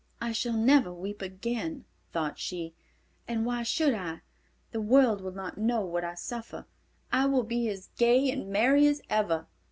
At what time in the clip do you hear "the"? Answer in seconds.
4.71-4.81